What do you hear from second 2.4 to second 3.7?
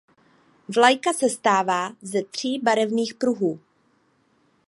barevných pruhů.